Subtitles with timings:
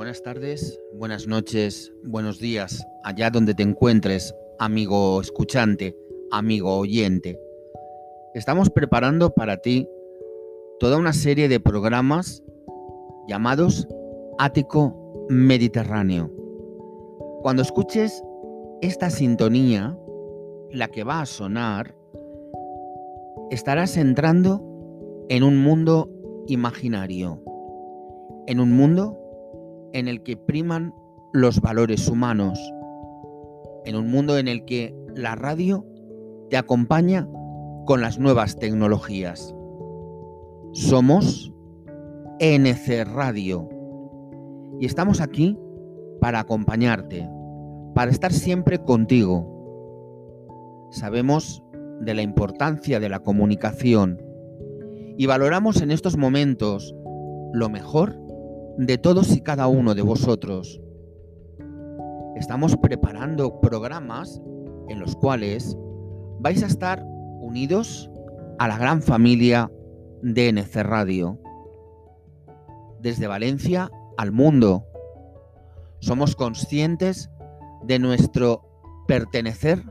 [0.00, 5.94] Buenas tardes, buenas noches, buenos días, allá donde te encuentres, amigo escuchante,
[6.30, 7.38] amigo oyente.
[8.32, 9.86] Estamos preparando para ti
[10.78, 12.42] toda una serie de programas
[13.28, 13.86] llamados
[14.38, 16.32] Ático Mediterráneo.
[17.42, 18.22] Cuando escuches
[18.80, 19.98] esta sintonía,
[20.70, 21.94] la que va a sonar,
[23.50, 24.64] estarás entrando
[25.28, 26.08] en un mundo
[26.46, 27.44] imaginario,
[28.46, 29.19] en un mundo
[29.92, 30.94] en el que priman
[31.32, 32.58] los valores humanos,
[33.84, 35.86] en un mundo en el que la radio
[36.48, 37.28] te acompaña
[37.86, 39.54] con las nuevas tecnologías.
[40.72, 41.52] Somos
[42.40, 43.68] NC Radio
[44.80, 45.58] y estamos aquí
[46.20, 47.28] para acompañarte,
[47.94, 49.46] para estar siempre contigo.
[50.90, 51.62] Sabemos
[52.00, 54.20] de la importancia de la comunicación
[55.16, 56.94] y valoramos en estos momentos
[57.52, 58.18] lo mejor
[58.86, 60.80] de todos y cada uno de vosotros.
[62.34, 64.40] Estamos preparando programas
[64.88, 65.76] en los cuales
[66.38, 68.10] vais a estar unidos
[68.58, 69.70] a la gran familia
[70.22, 71.38] de NC Radio.
[73.00, 74.86] Desde Valencia al mundo.
[75.98, 77.28] Somos conscientes
[77.82, 78.62] de nuestro
[79.06, 79.82] pertenecer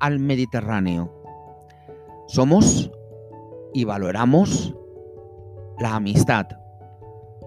[0.00, 1.22] al Mediterráneo.
[2.26, 2.90] Somos
[3.72, 4.74] y valoramos
[5.78, 6.46] la amistad,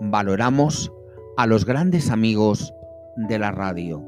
[0.00, 0.92] valoramos
[1.36, 2.72] a los grandes amigos
[3.16, 4.02] de la radio.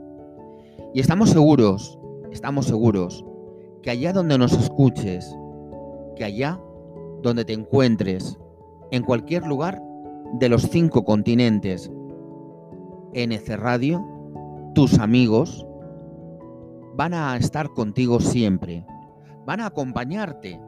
[0.95, 1.99] Y estamos seguros,
[2.31, 3.25] estamos seguros,
[3.83, 5.37] que allá donde nos escuches,
[6.17, 6.61] que allá
[7.23, 8.39] donde te encuentres,
[8.91, 9.83] en cualquier lugar
[10.35, 11.91] de los cinco continentes,
[13.15, 14.05] NC Radio,
[14.75, 15.67] tus amigos,
[16.95, 18.85] van a estar contigo siempre,
[19.47, 20.61] van a acompañarte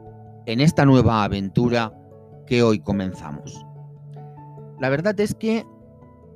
[0.45, 1.93] en esta nueva aventura
[2.45, 3.65] que hoy comenzamos.
[4.81, 5.63] La verdad es que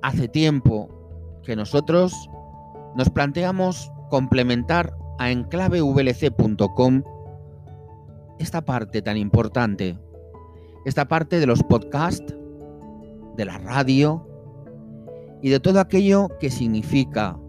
[0.04, 0.88] hace tiempo
[1.44, 2.30] que nosotros
[2.96, 7.02] nos planteamos complementar a enclavevlc.com
[8.38, 9.98] esta parte tan importante,
[10.86, 12.36] esta parte de los podcasts,
[13.36, 14.28] de la radio
[15.42, 17.40] y de todo aquello que significa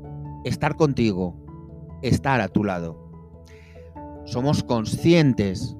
[0.46, 1.36] estar contigo,
[2.00, 2.98] estar a tu lado.
[4.24, 5.76] Somos conscientes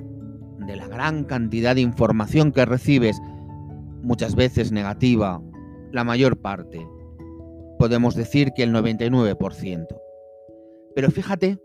[0.66, 3.18] de la gran cantidad de información que recibes
[4.06, 5.42] muchas veces negativa,
[5.90, 6.88] la mayor parte.
[7.76, 9.86] Podemos decir que el 99%.
[10.94, 11.58] Pero fíjate,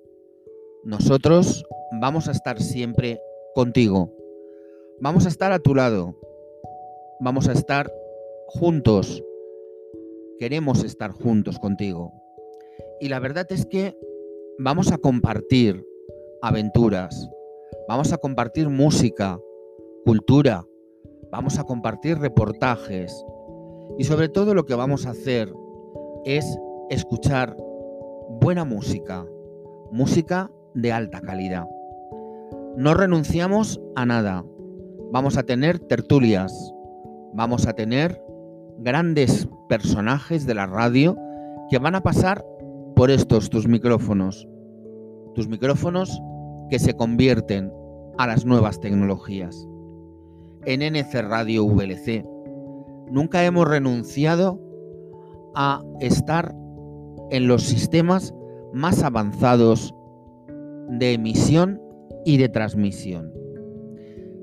[0.84, 1.64] nosotros
[2.02, 3.22] vamos a estar siempre
[3.54, 4.12] contigo.
[5.00, 6.18] Vamos a estar a tu lado.
[7.20, 7.94] Vamos a estar
[8.48, 9.24] juntos.
[10.40, 12.12] Queremos estar juntos contigo.
[13.00, 13.96] Y la verdad es que
[14.58, 15.86] vamos a compartir
[16.42, 17.30] aventuras.
[17.88, 19.40] Vamos a compartir música,
[20.06, 20.66] cultura,
[21.32, 23.26] vamos a compartir reportajes
[23.98, 25.52] y sobre todo lo que vamos a hacer
[26.26, 26.46] es
[26.90, 27.56] escuchar
[28.42, 29.26] buena música,
[29.92, 31.68] música de alta calidad.
[32.78, 34.46] No renunciamos a nada.
[35.12, 36.74] Vamos a tener tertulias,
[37.34, 38.22] vamos a tener
[38.78, 41.18] grandes personajes de la radio
[41.70, 42.46] que van a pasar
[42.96, 44.48] por estos tus micrófonos.
[45.36, 46.22] Tus micrófonos
[46.70, 47.72] que se convierten
[48.18, 49.68] a las nuevas tecnologías
[50.66, 52.24] en NC Radio VLC.
[53.10, 54.60] Nunca hemos renunciado
[55.56, 56.56] a estar
[57.30, 58.34] en los sistemas
[58.74, 59.94] más avanzados
[60.90, 61.82] de emisión
[62.26, 63.32] y de transmisión.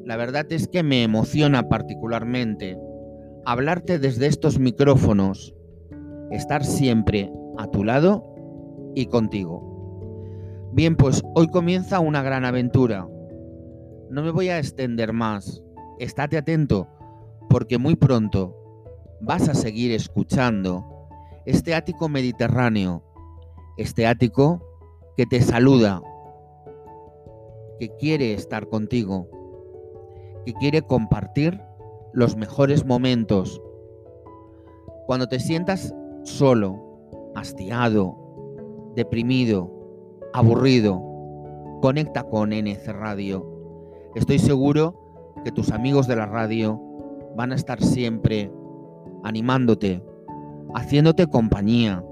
[0.05, 2.79] La verdad es que me emociona particularmente
[3.45, 5.55] hablarte desde estos micrófonos,
[6.31, 8.25] estar siempre a tu lado
[8.95, 10.71] y contigo.
[10.73, 13.09] Bien, pues hoy comienza una gran aventura.
[14.11, 15.62] No me voy a extender más
[15.99, 16.89] estate atento
[17.49, 18.55] porque muy pronto
[19.21, 20.85] vas a seguir escuchando
[21.47, 23.03] este ático mediterráneo,
[23.77, 24.62] este ático
[25.17, 26.03] que te saluda,
[27.79, 29.29] que quiere estar contigo,
[30.45, 31.61] que quiere compartir
[32.12, 33.62] los mejores momentos.
[35.06, 38.17] Cuando te sientas solo, hastiado,
[38.94, 39.73] deprimido,
[40.35, 41.03] aburrido,
[41.81, 43.47] conecta con NC Radio.
[44.15, 45.07] Estoy seguro
[45.43, 46.81] que tus amigos de la radio
[47.37, 48.52] van a estar siempre
[49.25, 50.02] animándote,
[50.75, 52.05] haciéndote compañía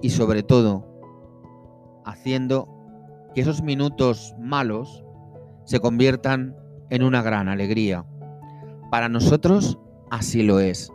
[0.00, 0.86] y sobre todo
[2.04, 2.68] haciendo
[3.34, 5.04] que esos minutos malos
[5.64, 6.56] se conviertan
[6.90, 8.04] en una gran alegría.
[8.90, 9.78] Para nosotros
[10.10, 10.92] así lo es.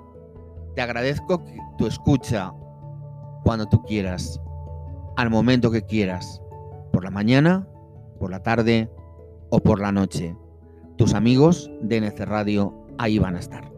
[0.75, 1.43] Te agradezco
[1.77, 2.53] tu escucha
[3.43, 4.39] cuando tú quieras,
[5.15, 6.41] al momento que quieras,
[6.91, 7.67] por la mañana,
[8.19, 8.91] por la tarde
[9.49, 10.35] o por la noche
[10.97, 13.76] tus amigos de NC Radio ahí van a estar.